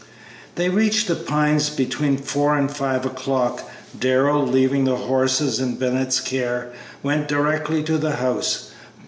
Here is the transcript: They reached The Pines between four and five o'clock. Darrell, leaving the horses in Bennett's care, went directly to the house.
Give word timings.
They 0.55 0.67
reached 0.69 1.07
The 1.07 1.13
Pines 1.15 1.69
between 1.69 2.17
four 2.17 2.57
and 2.57 2.75
five 2.75 3.05
o'clock. 3.05 3.61
Darrell, 3.99 4.47
leaving 4.47 4.83
the 4.85 4.95
horses 4.95 5.59
in 5.59 5.75
Bennett's 5.75 6.19
care, 6.19 6.71
went 7.03 7.27
directly 7.27 7.83
to 7.83 7.99
the 7.99 8.15
house. 8.15 8.71